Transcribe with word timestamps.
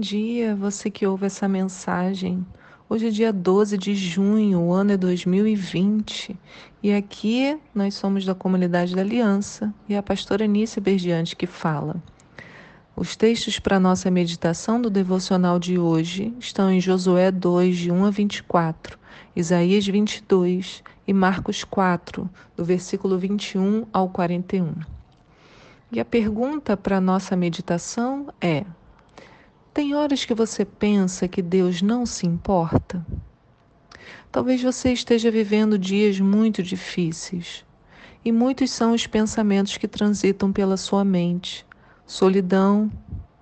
Dia, 0.00 0.56
você 0.56 0.90
que 0.90 1.06
ouve 1.06 1.26
essa 1.26 1.46
mensagem. 1.46 2.42
Hoje 2.88 3.08
é 3.08 3.10
dia 3.10 3.30
12 3.30 3.76
de 3.76 3.94
junho, 3.94 4.58
o 4.58 4.72
ano 4.72 4.92
é 4.92 4.96
2020, 4.96 6.34
e 6.82 6.90
aqui 6.94 7.58
nós 7.74 7.96
somos 7.96 8.24
da 8.24 8.34
comunidade 8.34 8.96
da 8.96 9.02
Aliança 9.02 9.74
e 9.86 9.94
a 9.94 10.02
pastora 10.02 10.46
Nícia 10.46 10.80
Berdiante 10.80 11.36
que 11.36 11.46
fala. 11.46 12.02
Os 12.96 13.14
textos 13.14 13.58
para 13.58 13.78
nossa 13.78 14.10
meditação 14.10 14.80
do 14.80 14.88
devocional 14.88 15.58
de 15.58 15.78
hoje 15.78 16.34
estão 16.40 16.72
em 16.72 16.80
Josué 16.80 17.30
2, 17.30 17.76
de 17.76 17.92
1 17.92 18.06
a 18.06 18.10
24, 18.10 18.98
Isaías 19.36 19.86
22 19.86 20.82
e 21.06 21.12
Marcos 21.12 21.62
4, 21.62 22.26
do 22.56 22.64
versículo 22.64 23.18
21 23.18 23.84
ao 23.92 24.08
41. 24.08 24.72
E 25.92 26.00
a 26.00 26.06
pergunta 26.06 26.74
para 26.74 27.02
nossa 27.02 27.36
meditação 27.36 28.32
é: 28.40 28.64
tem 29.72 29.94
horas 29.94 30.24
que 30.24 30.34
você 30.34 30.64
pensa 30.64 31.28
que 31.28 31.40
Deus 31.40 31.80
não 31.80 32.04
se 32.04 32.26
importa? 32.26 33.06
Talvez 34.32 34.62
você 34.62 34.92
esteja 34.92 35.30
vivendo 35.30 35.78
dias 35.78 36.18
muito 36.18 36.62
difíceis, 36.62 37.64
e 38.24 38.32
muitos 38.32 38.70
são 38.70 38.92
os 38.92 39.06
pensamentos 39.06 39.76
que 39.76 39.86
transitam 39.86 40.52
pela 40.52 40.76
sua 40.76 41.04
mente: 41.04 41.64
solidão, 42.04 42.90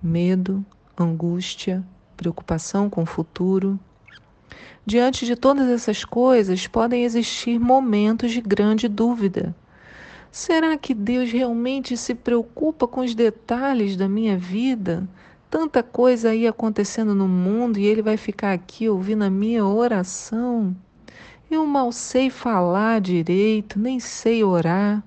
medo, 0.01 0.63
angústia, 0.97 1.83
preocupação 2.15 2.89
com 2.89 3.03
o 3.03 3.07
futuro. 3.07 3.79
Diante 4.85 5.25
de 5.25 5.35
todas 5.35 5.67
essas 5.67 6.05
coisas, 6.05 6.67
podem 6.67 7.03
existir 7.03 7.59
momentos 7.59 8.31
de 8.31 8.41
grande 8.41 8.87
dúvida. 8.87 9.55
Será 10.31 10.77
que 10.77 10.93
Deus 10.93 11.31
realmente 11.31 11.97
se 11.97 12.13
preocupa 12.13 12.87
com 12.87 13.01
os 13.01 13.15
detalhes 13.15 13.95
da 13.95 14.07
minha 14.07 14.37
vida? 14.37 15.07
Tanta 15.49 15.81
coisa 15.81 16.29
aí 16.29 16.47
acontecendo 16.47 17.15
no 17.15 17.27
mundo 17.27 17.79
e 17.79 17.85
ele 17.85 18.01
vai 18.01 18.17
ficar 18.17 18.53
aqui 18.53 18.87
ouvindo 18.87 19.23
a 19.23 19.29
minha 19.29 19.65
oração. 19.65 20.75
Eu 21.49 21.65
mal 21.65 21.91
sei 21.91 22.29
falar 22.29 23.01
direito, 23.01 23.79
nem 23.79 23.99
sei 23.99 24.43
orar. 24.43 25.03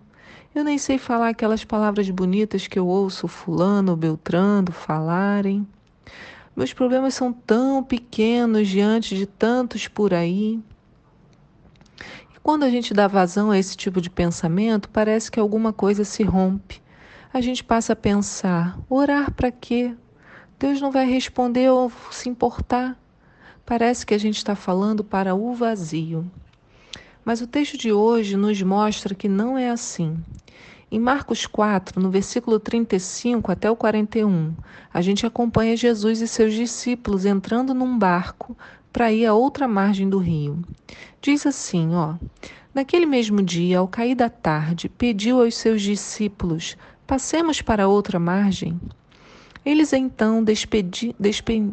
Eu 0.54 0.64
nem 0.64 0.76
sei 0.76 0.98
falar 0.98 1.28
aquelas 1.28 1.64
palavras 1.64 2.10
bonitas 2.10 2.66
que 2.66 2.78
eu 2.78 2.86
ouço 2.86 3.28
fulano, 3.28 3.96
beltrando 3.96 4.72
falarem. 4.72 5.66
Meus 6.54 6.72
problemas 6.72 7.14
são 7.14 7.32
tão 7.32 7.82
pequenos 7.82 8.68
diante 8.68 9.16
de 9.16 9.24
tantos 9.24 9.88
por 9.88 10.12
aí. 10.12 10.60
E 12.34 12.40
quando 12.42 12.64
a 12.64 12.70
gente 12.70 12.92
dá 12.92 13.06
vazão 13.06 13.50
a 13.50 13.58
esse 13.58 13.76
tipo 13.76 14.00
de 14.00 14.10
pensamento, 14.10 14.90
parece 14.90 15.30
que 15.30 15.40
alguma 15.40 15.72
coisa 15.72 16.04
se 16.04 16.22
rompe. 16.22 16.82
A 17.32 17.40
gente 17.40 17.64
passa 17.64 17.94
a 17.94 17.96
pensar: 17.96 18.78
orar 18.90 19.32
para 19.32 19.50
quê? 19.50 19.94
Deus 20.62 20.80
não 20.80 20.92
vai 20.92 21.10
responder 21.10 21.68
ou 21.70 21.90
se 22.12 22.28
importar. 22.28 22.96
Parece 23.66 24.06
que 24.06 24.14
a 24.14 24.18
gente 24.18 24.36
está 24.36 24.54
falando 24.54 25.02
para 25.02 25.34
o 25.34 25.52
vazio. 25.54 26.24
Mas 27.24 27.40
o 27.40 27.48
texto 27.48 27.76
de 27.76 27.92
hoje 27.92 28.36
nos 28.36 28.62
mostra 28.62 29.12
que 29.12 29.28
não 29.28 29.58
é 29.58 29.70
assim. 29.70 30.16
Em 30.88 31.00
Marcos 31.00 31.48
4, 31.48 32.00
no 32.00 32.12
versículo 32.12 32.60
35 32.60 33.50
até 33.50 33.68
o 33.68 33.74
41, 33.74 34.54
a 34.94 35.00
gente 35.00 35.26
acompanha 35.26 35.76
Jesus 35.76 36.20
e 36.20 36.28
seus 36.28 36.54
discípulos 36.54 37.26
entrando 37.26 37.74
num 37.74 37.98
barco 37.98 38.56
para 38.92 39.10
ir 39.10 39.26
à 39.26 39.34
outra 39.34 39.66
margem 39.66 40.08
do 40.08 40.18
rio. 40.18 40.62
Diz 41.20 41.44
assim, 41.44 41.92
ó: 41.92 42.14
Naquele 42.72 43.04
mesmo 43.04 43.42
dia, 43.42 43.80
ao 43.80 43.88
cair 43.88 44.14
da 44.14 44.30
tarde, 44.30 44.88
pediu 44.88 45.42
aos 45.42 45.56
seus 45.56 45.82
discípulos: 45.82 46.76
Passemos 47.04 47.60
para 47.60 47.88
outra 47.88 48.20
margem. 48.20 48.80
Eles 49.64 49.92
então, 49.92 50.42
despedi, 50.42 51.14
despe, 51.20 51.72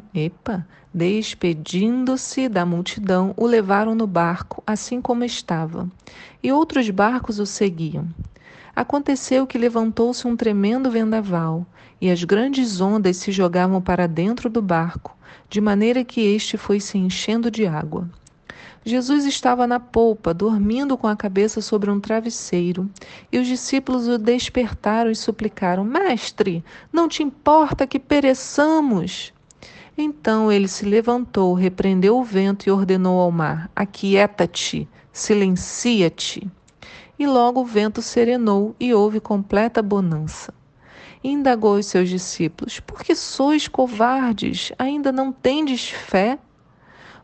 despedindo-se 0.93 2.47
da 2.47 2.63
multidão, 2.63 3.33
o 3.35 3.47
levaram 3.47 3.95
no 3.95 4.05
barco, 4.05 4.61
assim 4.65 5.01
como 5.01 5.23
estava, 5.23 5.89
e 6.43 6.51
outros 6.51 6.87
barcos 6.91 7.39
o 7.39 7.47
seguiam. 7.47 8.07
Aconteceu 8.75 9.47
que 9.47 9.57
levantou-se 9.57 10.27
um 10.27 10.35
tremendo 10.35 10.91
vendaval, 10.91 11.65
e 11.99 12.11
as 12.11 12.23
grandes 12.23 12.79
ondas 12.79 13.17
se 13.17 13.31
jogavam 13.31 13.81
para 13.81 14.07
dentro 14.07 14.51
do 14.51 14.61
barco, 14.61 15.17
de 15.49 15.59
maneira 15.59 16.03
que 16.03 16.21
este 16.21 16.57
foi 16.57 16.79
se 16.79 16.95
enchendo 16.95 17.49
de 17.49 17.65
água. 17.65 18.07
Jesus 18.85 19.25
estava 19.25 19.67
na 19.67 19.79
polpa, 19.79 20.33
dormindo 20.33 20.97
com 20.97 21.07
a 21.07 21.15
cabeça 21.15 21.61
sobre 21.61 21.91
um 21.91 21.99
travesseiro, 21.99 22.89
e 23.31 23.37
os 23.37 23.45
discípulos 23.45 24.07
o 24.07 24.17
despertaram 24.17 25.11
e 25.11 25.15
suplicaram: 25.15 25.83
Mestre, 25.83 26.63
não 26.91 27.07
te 27.07 27.21
importa 27.21 27.85
que 27.85 27.99
pereçamos? 27.99 29.33
Então 29.97 30.49
ele 30.49 30.67
se 30.67 30.85
levantou, 30.85 31.53
repreendeu 31.53 32.17
o 32.17 32.23
vento 32.23 32.67
e 32.67 32.71
ordenou 32.71 33.19
ao 33.19 33.31
mar: 33.31 33.69
Aquieta-te, 33.75 34.87
silencia-te. 35.11 36.49
E 37.17 37.27
logo 37.27 37.59
o 37.59 37.65
vento 37.65 38.01
serenou 38.01 38.73
e 38.79 38.93
houve 38.93 39.19
completa 39.19 39.81
bonança. 39.81 40.53
E 41.21 41.29
indagou 41.29 41.75
os 41.75 41.85
seus 41.85 42.07
discípulos: 42.07 42.79
Por 42.79 43.03
que 43.03 43.13
sois 43.13 43.67
covardes? 43.67 44.71
Ainda 44.79 45.11
não 45.11 45.33
tendes 45.33 45.89
fé? 45.89 46.39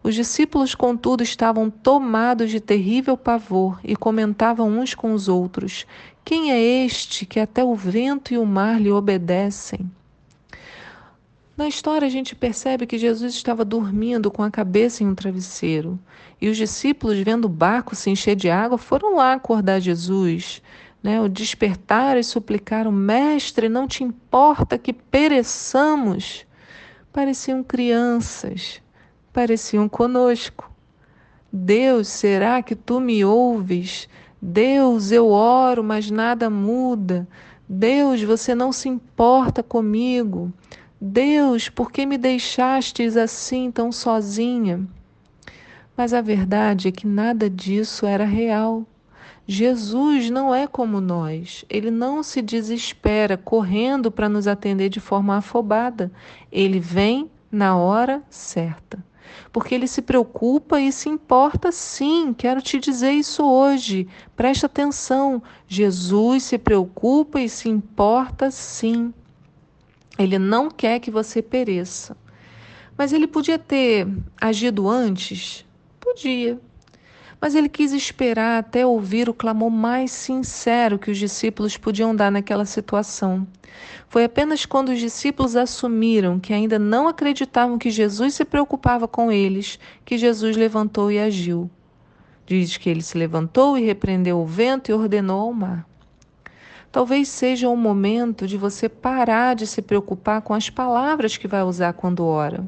Os 0.06 0.14
discípulos, 0.14 0.76
contudo, 0.76 1.24
estavam 1.24 1.68
tomados 1.68 2.52
de 2.52 2.60
terrível 2.60 3.18
pavor 3.18 3.80
e 3.84 3.96
comentavam 3.96 4.70
uns 4.70 4.94
com 4.94 5.14
os 5.14 5.28
outros: 5.28 5.88
Quem 6.24 6.52
é 6.52 6.62
este 6.62 7.26
que 7.26 7.40
até 7.40 7.64
o 7.64 7.74
vento 7.74 8.32
e 8.32 8.38
o 8.38 8.46
mar 8.46 8.80
lhe 8.80 8.92
obedecem? 8.92 9.90
Na 11.58 11.68
história, 11.68 12.06
a 12.06 12.12
gente 12.12 12.36
percebe 12.36 12.86
que 12.86 13.00
Jesus 13.00 13.34
estava 13.34 13.66
dormindo 13.66 14.30
com 14.30 14.44
a 14.44 14.52
cabeça 14.52 15.04
em 15.04 15.08
um 15.08 15.16
travesseiro. 15.16 15.98
E 16.40 16.50
os 16.50 16.58
discípulos, 16.58 17.18
vendo 17.18 17.46
o 17.46 17.50
barco 17.50 17.96
se 17.96 18.12
encher 18.12 18.36
de 18.36 18.48
água, 18.48 18.78
foram 18.78 19.16
lá 19.16 19.34
acordar 19.34 19.80
Jesus. 19.80 20.62
Né? 21.02 21.20
O 21.20 21.28
despertaram 21.28 22.20
e 22.20 22.24
suplicaram: 22.24 22.92
Mestre, 22.92 23.68
não 23.68 23.88
te 23.88 24.04
importa 24.04 24.78
que 24.78 24.94
pereçamos? 24.94 26.46
Pareciam 27.12 27.64
crianças 27.64 28.85
pareciam 29.36 29.90
conosco. 29.90 30.72
Deus, 31.52 32.08
será 32.08 32.64
que 32.64 32.74
tu 32.74 33.02
me 33.02 33.26
ouves? 33.26 34.08
Deus, 34.42 35.12
eu 35.12 35.28
oro, 35.28 35.84
mas 35.84 36.10
nada 36.10 36.50
muda. 36.50 37.28
Deus, 37.68 38.24
você 38.24 38.56
não 38.56 38.72
se 38.72 38.88
importa 38.88 39.62
comigo. 39.62 40.54
Deus, 41.02 41.68
por 41.68 41.92
que 41.92 42.06
me 42.06 42.18
deixastes 42.18 43.18
assim 43.18 43.70
tão 43.70 43.92
sozinha? 43.92 44.88
Mas 45.98 46.14
a 46.14 46.22
verdade 46.22 46.88
é 46.88 46.92
que 46.94 47.06
nada 47.06 47.50
disso 47.50 48.06
era 48.06 48.24
real. 48.24 48.86
Jesus 49.46 50.30
não 50.30 50.56
é 50.56 50.66
como 50.66 51.02
nós. 51.02 51.66
Ele 51.70 51.92
não 51.92 52.24
se 52.24 52.42
desespera 52.42 53.36
correndo 53.36 54.10
para 54.10 54.30
nos 54.30 54.48
atender 54.48 54.88
de 54.88 55.02
forma 55.02 55.36
afobada. 55.36 56.10
Ele 56.50 56.80
vem 56.80 57.30
na 57.52 57.76
hora 57.76 58.24
certa 58.30 59.04
porque 59.52 59.74
ele 59.74 59.88
se 59.88 60.02
preocupa 60.02 60.80
e 60.80 60.92
se 60.92 61.10
importa 61.10 61.72
sim. 61.72 62.34
Quero 62.34 62.62
te 62.62 62.80
dizer 62.80 63.12
isso 63.12 63.44
hoje. 63.44 64.08
Presta 64.36 64.66
atenção. 64.66 65.42
Jesus 65.68 66.44
se 66.44 66.58
preocupa 66.58 67.40
e 67.40 67.50
se 67.50 67.70
importa 67.70 68.52
sim. 68.52 69.14
Ele 70.18 70.40
não 70.40 70.70
quer 70.70 71.00
que 71.00 71.12
você 71.12 71.42
pereça. 71.42 72.18
Mas 72.98 73.12
ele 73.12 73.28
podia 73.28 73.60
ter 73.60 74.08
agido 74.40 74.88
antes? 74.88 75.66
Podia 76.00 76.60
mas 77.46 77.54
ele 77.54 77.70
quis 77.70 77.94
esperar 77.94 78.58
até 78.58 78.88
ouvir 78.88 79.30
o 79.30 79.34
clamor 79.34 79.70
mais 79.70 80.10
sincero 80.10 80.98
que 80.98 81.12
os 81.12 81.18
discípulos 81.20 81.78
podiam 81.78 82.16
dar 82.16 82.32
naquela 82.32 82.66
situação. 82.66 83.48
Foi 84.10 84.24
apenas 84.24 84.66
quando 84.66 84.90
os 84.90 84.98
discípulos 84.98 85.56
assumiram 85.56 86.40
que 86.40 86.54
ainda 86.56 86.80
não 86.80 87.08
acreditavam 87.08 87.78
que 87.78 87.92
Jesus 87.92 88.34
se 88.34 88.44
preocupava 88.44 89.08
com 89.08 89.32
eles 89.32 89.78
que 90.04 90.18
Jesus 90.18 90.58
levantou 90.58 91.12
e 91.12 91.20
agiu. 91.20 91.70
Diz 92.48 92.78
que 92.78 92.90
ele 92.90 93.04
se 93.04 93.16
levantou 93.16 93.78
e 93.78 93.86
repreendeu 93.86 94.40
o 94.40 94.46
vento 94.48 94.90
e 94.90 94.94
ordenou 94.96 95.42
ao 95.42 95.54
mar. 95.54 95.88
Talvez 96.92 97.28
seja 97.28 97.70
o 97.70 97.78
momento 97.78 98.48
de 98.48 98.58
você 98.58 98.90
parar 98.90 99.56
de 99.56 99.68
se 99.68 99.84
preocupar 99.84 100.42
com 100.42 100.56
as 100.56 100.72
palavras 100.72 101.38
que 101.38 101.48
vai 101.48 101.62
usar 101.62 101.94
quando 101.94 102.26
ora. 102.26 102.68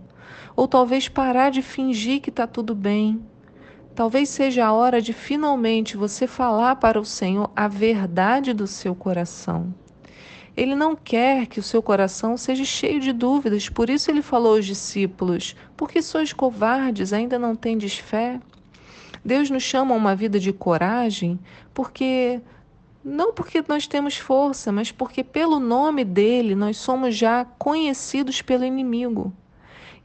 Ou 0.56 0.68
talvez 0.68 1.10
parar 1.10 1.50
de 1.50 1.64
fingir 1.64 2.22
que 2.22 2.30
está 2.30 2.46
tudo 2.46 2.76
bem 2.76 3.20
Talvez 3.98 4.30
seja 4.30 4.64
a 4.64 4.74
hora 4.74 5.02
de 5.02 5.12
finalmente 5.12 5.98
você 5.98 6.28
falar 6.28 6.76
para 6.76 7.00
o 7.00 7.04
Senhor 7.04 7.50
a 7.56 7.68
verdade 7.68 8.54
do 8.54 8.68
seu 8.68 8.94
coração. 8.94 9.74
Ele 10.56 10.76
não 10.76 10.96
quer 10.96 11.48
que 11.48 11.60
o 11.60 11.64
seu 11.64 11.82
coração 11.82 12.38
seja 12.38 12.64
cheio 12.64 13.00
de 13.00 13.12
dúvidas, 13.12 13.70
por 13.70 13.90
isso 13.90 14.12
ele 14.12 14.22
falou 14.22 14.56
aos 14.56 14.68
discípulos: 14.68 15.56
Por 15.76 15.90
que 15.90 16.00
sois 16.04 16.32
covardes, 16.32 17.12
ainda 17.12 17.40
não 17.40 17.56
tendes 17.56 17.98
fé? 17.98 18.40
Deus 19.26 19.50
nos 19.50 19.64
chama 19.64 19.96
a 19.96 19.98
uma 19.98 20.16
vida 20.16 20.40
de 20.40 20.54
coragem, 20.54 21.40
porque 21.74 22.40
não 23.04 23.34
porque 23.34 23.64
nós 23.68 23.88
temos 23.88 24.16
força, 24.16 24.72
mas 24.72 24.92
porque 24.92 25.24
pelo 25.24 25.60
nome 25.60 26.06
dele 26.06 26.54
nós 26.54 26.78
somos 26.78 27.16
já 27.16 27.44
conhecidos 27.58 28.44
pelo 28.44 28.64
inimigo. 28.64 29.34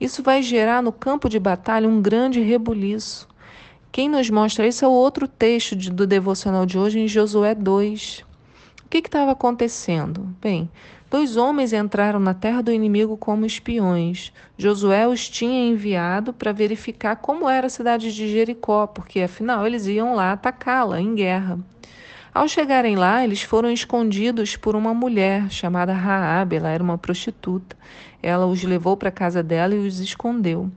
Isso 0.01 0.23
vai 0.23 0.43
gerar 0.43 0.83
no 0.83 0.93
campo 0.93 1.29
de 1.29 1.39
batalha 1.39 1.87
um 1.87 2.01
grande 2.01 2.41
rebuliço. 2.41 3.31
Quem 3.93 4.09
nos 4.09 4.31
mostra 4.31 4.67
isso 4.67 4.87
é 4.87 4.89
o 4.89 4.91
outro 4.91 5.29
texto 5.29 5.77
de, 5.77 5.91
do 5.91 6.07
devocional 6.07 6.65
de 6.65 6.79
hoje, 6.79 6.99
em 6.99 7.07
Josué 7.07 7.55
2. 7.55 8.25
O 8.87 8.89
que 8.89 8.97
estava 8.97 9.33
acontecendo? 9.33 10.35
Bem, 10.41 10.71
dois 11.11 11.37
homens 11.37 11.75
entraram 11.75 12.19
na 12.19 12.33
terra 12.33 12.63
do 12.63 12.73
inimigo 12.73 13.19
como 13.19 13.45
espiões. 13.45 14.33
Josué 14.57 15.07
os 15.07 15.29
tinha 15.29 15.69
enviado 15.69 16.33
para 16.33 16.53
verificar 16.53 17.17
como 17.17 17.51
era 17.51 17.67
a 17.67 17.71
cidade 17.71 18.15
de 18.15 18.33
Jericó, 18.33 18.87
porque 18.87 19.21
afinal 19.21 19.67
eles 19.67 19.87
iam 19.87 20.15
lá 20.15 20.33
atacá-la 20.33 20.99
em 20.99 21.15
guerra. 21.15 21.59
Ao 22.33 22.49
chegarem 22.49 22.97
lá, 22.97 23.23
eles 23.23 23.43
foram 23.43 23.71
escondidos 23.71 24.57
por 24.57 24.75
uma 24.75 24.95
mulher 24.95 25.51
chamada 25.51 25.93
Raabe, 25.93 26.57
ela 26.57 26.71
era 26.71 26.83
uma 26.83 26.97
prostituta. 26.97 27.77
Ela 28.23 28.47
os 28.47 28.63
levou 28.63 28.97
para 28.97 29.11
a 29.11 29.13
casa 29.13 29.43
dela 29.43 29.75
e 29.75 29.87
os 29.87 30.01
escondeu. 30.01 30.71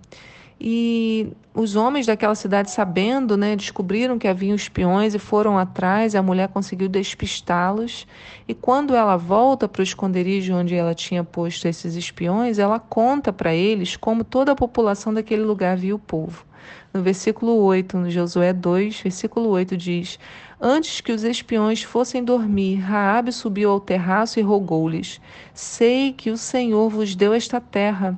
E 0.68 1.32
os 1.54 1.76
homens 1.76 2.08
daquela 2.08 2.34
cidade, 2.34 2.72
sabendo, 2.72 3.38
né, 3.38 3.56
descobriram 3.56 4.18
que 4.18 4.28
haviam 4.28 4.56
espiões 4.56 5.14
e 5.14 5.20
foram 5.20 5.60
atrás. 5.60 6.16
A 6.16 6.24
mulher 6.24 6.48
conseguiu 6.48 6.90
despistá-los. 6.90 8.08
E 8.48 8.54
quando 8.56 8.96
ela 8.96 9.16
volta 9.16 9.68
para 9.68 9.82
o 9.82 9.84
esconderijo 9.84 10.56
onde 10.56 10.74
ela 10.74 10.96
tinha 10.96 11.24
posto 11.24 11.68
esses 11.68 11.94
espiões, 11.96 12.58
ela 12.58 12.80
conta 12.80 13.32
para 13.32 13.54
eles 13.54 13.96
como 13.96 14.24
toda 14.24 14.54
a 14.54 14.56
população 14.56 15.14
daquele 15.14 15.44
lugar 15.44 15.78
viu 15.78 15.98
o 15.98 16.00
povo. 16.00 16.44
No 16.92 17.04
versículo 17.04 17.58
8, 17.58 17.96
no 17.96 18.10
Josué 18.10 18.52
2, 18.52 19.02
versículo 19.02 19.50
8 19.50 19.78
diz: 19.78 20.18
Antes 20.60 21.00
que 21.00 21.12
os 21.12 21.24
espiões 21.24 21.84
fossem 21.84 22.24
dormir, 22.24 22.78
Raabe 22.78 23.32
subiu 23.32 23.70
ao 23.70 23.80
terraço 23.80 24.40
e 24.40 24.42
rogou-lhes: 24.42 25.22
Sei 25.54 26.12
que 26.12 26.32
o 26.32 26.38
Senhor 26.38 26.90
vos 26.90 27.16
deu 27.16 27.36
esta 27.36 27.62
terra 27.62 28.18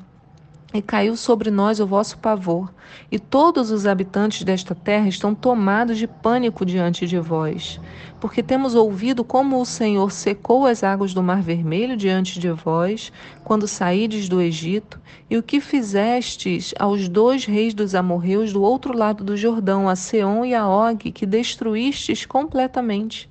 e 0.74 0.82
caiu 0.82 1.16
sobre 1.16 1.50
nós 1.50 1.80
o 1.80 1.88
vosso 1.88 2.18
pavor, 2.18 2.74
e 3.10 3.18
todos 3.18 3.72
os 3.72 3.86
habitantes 3.86 4.44
desta 4.44 4.76
terra 4.76 5.08
estão 5.08 5.34
tomados 5.34 5.98
de 5.98 6.08
pânico 6.08 6.66
diante 6.66 7.08
de 7.08 7.18
vós, 7.18 7.80
porque 8.20 8.44
temos 8.44 8.76
ouvido 8.76 9.24
como 9.24 9.62
o 9.62 9.66
Senhor 9.66 10.12
secou 10.12 10.66
as 10.66 10.84
águas 10.84 11.14
do 11.14 11.24
Mar 11.24 11.42
Vermelho 11.42 11.96
diante 11.96 12.40
de 12.40 12.52
vós, 12.52 13.12
quando 13.44 13.68
saídes 13.68 14.28
do 14.28 14.42
Egito, 14.42 15.00
e 15.30 15.38
o 15.38 15.44
que 15.44 15.62
fizestes 15.62 16.74
aos 16.78 17.08
dois 17.08 17.46
reis 17.46 17.74
dos 17.74 17.96
amorreus 17.96 18.52
do 18.52 18.62
outro 18.62 18.96
lado 18.96 19.24
do 19.24 19.38
Jordão, 19.38 19.88
a 19.88 19.96
Seom 19.96 20.44
e 20.44 20.54
a 20.54 20.68
Og, 20.68 21.12
que 21.12 21.26
destruístes 21.26 22.26
completamente. 22.26 23.30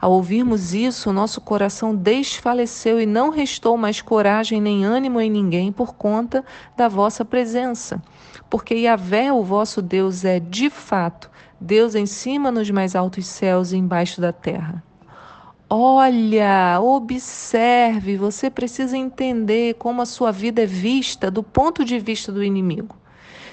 Ao 0.00 0.12
ouvirmos 0.12 0.74
isso, 0.74 1.12
nosso 1.12 1.40
coração 1.40 1.94
desfaleceu 1.94 3.00
e 3.00 3.06
não 3.06 3.30
restou 3.30 3.76
mais 3.76 4.00
coragem 4.00 4.60
nem 4.60 4.84
ânimo 4.84 5.20
em 5.20 5.28
ninguém 5.28 5.72
por 5.72 5.94
conta 5.94 6.44
da 6.76 6.86
vossa 6.86 7.24
presença. 7.24 8.00
Porque 8.48 8.74
Yahvé, 8.74 9.32
o 9.32 9.42
vosso 9.42 9.82
Deus, 9.82 10.24
é 10.24 10.38
de 10.38 10.70
fato 10.70 11.28
Deus 11.60 11.96
em 11.96 12.06
cima 12.06 12.52
nos 12.52 12.70
mais 12.70 12.94
altos 12.94 13.26
céus 13.26 13.72
e 13.72 13.76
embaixo 13.76 14.20
da 14.20 14.32
terra. 14.32 14.82
Olha, 15.68 16.78
observe, 16.80 18.16
você 18.16 18.48
precisa 18.48 18.96
entender 18.96 19.74
como 19.74 20.00
a 20.00 20.06
sua 20.06 20.30
vida 20.30 20.62
é 20.62 20.66
vista 20.66 21.30
do 21.30 21.42
ponto 21.42 21.84
de 21.84 21.98
vista 21.98 22.32
do 22.32 22.42
inimigo. 22.42 22.96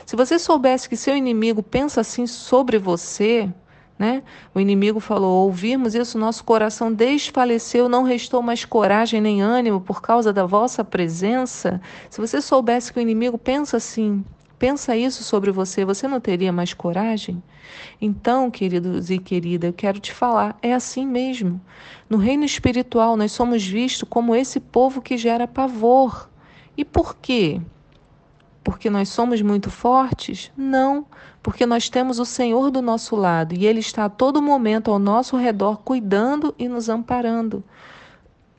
Se 0.06 0.16
você 0.16 0.38
soubesse 0.38 0.88
que 0.88 0.96
seu 0.96 1.18
inimigo 1.18 1.64
pensa 1.64 2.02
assim 2.02 2.28
sobre 2.28 2.78
você, 2.78 3.52
né? 3.98 4.24
O 4.54 4.60
inimigo 4.60 5.00
falou: 5.00 5.46
Ouvirmos 5.46 5.96
isso, 5.96 6.18
nosso 6.18 6.44
coração 6.44 6.92
desfaleceu, 6.92 7.88
não 7.88 8.04
restou 8.04 8.42
mais 8.42 8.66
coragem 8.66 9.22
nem 9.22 9.42
ânimo 9.42 9.80
por 9.80 10.02
causa 10.02 10.34
da 10.34 10.46
vossa 10.46 10.84
presença. 10.84 11.82
Se 12.10 12.20
você 12.20 12.42
soubesse 12.42 12.92
que 12.92 13.00
o 13.00 13.02
inimigo 13.02 13.38
pensa 13.38 13.78
assim, 13.78 14.24
pensa 14.60 14.96
isso 14.96 15.24
sobre 15.24 15.52
você, 15.52 15.86
você 15.86 16.08
não 16.08 16.20
teria 16.20 16.52
mais 16.52 16.74
coragem? 16.74 17.42
Então, 18.02 18.52
queridos 18.52 19.10
e 19.10 19.18
querida, 19.18 19.68
eu 19.68 19.74
quero 19.74 20.00
te 20.00 20.14
falar: 20.14 20.58
é 20.62 20.74
assim 20.74 21.06
mesmo. 21.06 21.62
No 22.10 22.18
reino 22.18 22.44
espiritual, 22.44 23.16
nós 23.16 23.32
somos 23.32 23.66
vistos 23.66 24.08
como 24.10 24.36
esse 24.36 24.60
povo 24.60 25.02
que 25.02 25.18
gera 25.18 25.48
pavor. 25.48 26.30
E 26.78 26.84
por 26.84 27.16
quê? 27.16 27.62
Porque 28.66 28.90
nós 28.90 29.10
somos 29.10 29.44
muito 29.44 29.70
fortes? 29.70 30.52
Não, 30.58 31.06
porque 31.44 31.68
nós 31.68 31.88
temos 31.88 32.18
o 32.18 32.26
Senhor 32.26 32.72
do 32.72 32.82
nosso 32.82 33.16
lado 33.16 33.54
e 33.54 33.68
Ele 33.68 33.80
está 33.80 34.06
a 34.06 34.10
todo 34.10 34.42
momento 34.42 34.90
ao 34.90 34.98
nosso 34.98 35.38
redor, 35.38 35.78
cuidando 35.86 36.54
e 36.58 36.68
nos 36.68 36.90
amparando. 36.90 37.64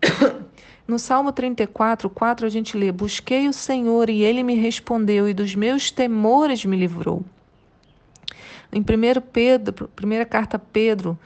No 0.88 1.00
Salmo 1.00 1.32
34, 1.32 2.08
4, 2.08 2.46
a 2.46 2.48
gente 2.48 2.76
lê: 2.76 2.92
Busquei 2.92 3.48
o 3.48 3.52
Senhor 3.52 4.08
e 4.08 4.22
ele 4.22 4.44
me 4.44 4.54
respondeu, 4.54 5.28
e 5.28 5.34
dos 5.34 5.52
meus 5.52 5.90
temores 5.90 6.64
me 6.64 6.76
livrou. 6.76 7.24
Em 8.72 8.80
1 8.80 8.84
Pedro, 9.32 9.88
primeira 9.96 10.24
carta 10.24 10.58
a 10.58 10.60
Pedro, 10.60 11.18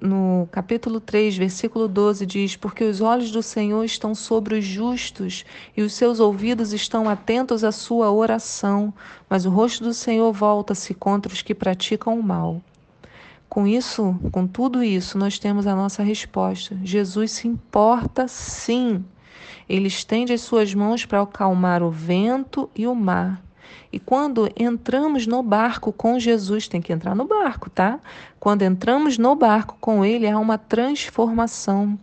no 0.00 0.48
capítulo 0.50 1.00
3, 1.00 1.36
versículo 1.36 1.86
12, 1.88 2.26
diz: 2.26 2.56
Porque 2.56 2.84
os 2.84 3.00
olhos 3.00 3.30
do 3.30 3.42
Senhor 3.42 3.84
estão 3.84 4.14
sobre 4.14 4.58
os 4.58 4.64
justos 4.64 5.44
e 5.76 5.82
os 5.82 5.92
seus 5.92 6.20
ouvidos 6.20 6.72
estão 6.72 7.08
atentos 7.08 7.64
à 7.64 7.72
sua 7.72 8.10
oração, 8.10 8.92
mas 9.28 9.46
o 9.46 9.50
rosto 9.50 9.84
do 9.84 9.94
Senhor 9.94 10.32
volta-se 10.32 10.94
contra 10.94 11.32
os 11.32 11.42
que 11.42 11.54
praticam 11.54 12.18
o 12.18 12.22
mal. 12.22 12.62
Com 13.48 13.66
isso, 13.66 14.18
com 14.32 14.46
tudo 14.46 14.82
isso, 14.82 15.16
nós 15.16 15.38
temos 15.38 15.66
a 15.66 15.76
nossa 15.76 16.02
resposta. 16.02 16.76
Jesus 16.82 17.32
se 17.32 17.46
importa 17.46 18.26
sim. 18.26 19.04
Ele 19.68 19.86
estende 19.86 20.32
as 20.32 20.40
suas 20.40 20.74
mãos 20.74 21.06
para 21.06 21.22
acalmar 21.22 21.82
o 21.82 21.90
vento 21.90 22.68
e 22.74 22.86
o 22.86 22.94
mar. 22.94 23.42
E 23.92 23.98
quando 23.98 24.50
entramos 24.56 25.26
no 25.26 25.42
barco 25.42 25.92
com 25.92 26.18
Jesus, 26.18 26.68
tem 26.68 26.80
que 26.80 26.92
entrar 26.92 27.14
no 27.14 27.24
barco, 27.26 27.70
tá? 27.70 28.00
Quando 28.40 28.62
entramos 28.62 29.18
no 29.18 29.34
barco 29.34 29.76
com 29.80 30.04
Ele, 30.04 30.28
há 30.28 30.38
uma 30.38 30.58
transformação. 30.58 31.98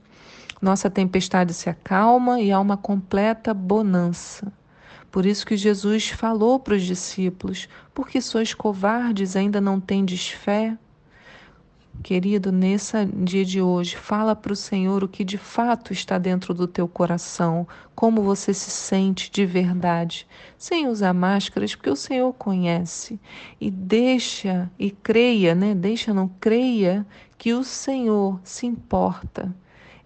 Nossa 0.62 0.90
tempestade 0.90 1.54
se 1.54 1.70
acalma 1.70 2.40
e 2.40 2.52
há 2.52 2.60
uma 2.60 2.78
completa 2.78 3.54
bonança. 3.54 4.52
Por 5.12 5.26
isso 5.26 5.46
que 5.46 5.58
Jesus 5.58 6.10
falou 6.10 6.60
para 6.60 6.76
os 6.76 6.84
discípulos: 6.84 7.68
porque 7.94 8.22
sois 8.22 8.54
covardes, 8.54 9.36
ainda 9.36 9.60
não 9.60 9.80
tendes 9.80 10.30
fé? 10.30 10.78
Querido, 12.04 12.52
nesse 12.52 13.06
dia 13.06 13.46
de 13.46 13.62
hoje, 13.62 13.96
fala 13.96 14.36
para 14.36 14.52
o 14.52 14.56
Senhor 14.56 15.04
o 15.04 15.08
que 15.08 15.24
de 15.24 15.38
fato 15.38 15.94
está 15.94 16.18
dentro 16.18 16.52
do 16.52 16.68
teu 16.68 16.88
coração, 16.88 17.68
como 17.94 18.24
você 18.24 18.56
se 18.56 18.72
sente 18.72 19.30
de 19.30 19.46
verdade, 19.46 20.28
sem 20.58 20.88
usar 20.88 21.14
máscaras, 21.14 21.76
porque 21.76 21.92
o 21.92 21.96
Senhor 21.96 22.34
conhece. 22.34 23.20
E 23.60 23.70
deixa 23.70 24.70
e 24.80 24.90
creia, 24.90 25.54
né? 25.54 25.76
Deixa, 25.76 26.12
não 26.12 26.28
creia 26.40 27.06
que 27.38 27.54
o 27.54 27.64
Senhor 27.64 28.40
se 28.44 28.66
importa. 28.66 29.54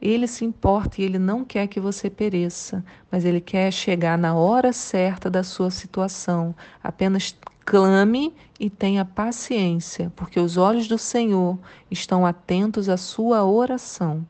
Ele 0.02 0.28
se 0.28 0.44
importa 0.44 1.02
e 1.02 1.06
ele 1.06 1.18
não 1.18 1.46
quer 1.46 1.68
que 1.68 1.80
você 1.80 2.10
pereça, 2.10 2.84
mas 3.10 3.24
ele 3.24 3.40
quer 3.40 3.72
chegar 3.72 4.18
na 4.18 4.36
hora 4.36 4.74
certa 4.74 5.30
da 5.30 5.44
sua 5.44 5.72
situação. 5.72 6.54
Apenas 6.84 7.36
Clame 7.66 8.32
e 8.60 8.70
tenha 8.70 9.04
paciência, 9.04 10.14
porque 10.16 10.40
os 10.40 10.56
olhos 10.56 10.88
do 10.88 11.00
Senhor 11.00 11.58
estão 11.90 12.24
atentos 12.24 12.88
à 12.88 12.96
sua 12.96 13.44
oração. 13.44 14.26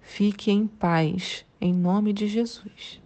Fique 0.00 0.52
em 0.52 0.68
paz, 0.68 1.44
em 1.60 1.74
nome 1.74 2.12
de 2.12 2.28
Jesus. 2.28 3.02